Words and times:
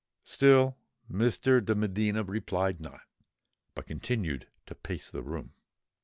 Still 0.23 0.77
Mr. 1.11 1.63
de 1.63 1.75
Medina 1.75 2.23
replied 2.23 2.79
not—but 2.81 3.85
continued 3.85 4.47
to 4.65 4.73
pace 4.73 5.11
the 5.11 5.21
room. 5.21 5.53